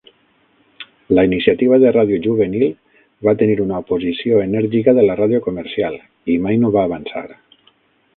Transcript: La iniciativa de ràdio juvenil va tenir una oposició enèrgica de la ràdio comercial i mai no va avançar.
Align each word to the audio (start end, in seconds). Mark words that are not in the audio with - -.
La 1.17 1.25
iniciativa 1.27 1.77
de 1.83 1.91
ràdio 1.97 2.17
juvenil 2.23 2.65
va 3.27 3.35
tenir 3.41 3.57
una 3.65 3.81
oposició 3.85 4.39
enèrgica 4.47 4.95
de 5.01 5.05
la 5.09 5.19
ràdio 5.23 5.43
comercial 5.49 5.99
i 6.37 6.39
mai 6.47 6.59
no 6.63 6.73
va 6.79 6.87
avançar. 6.91 7.23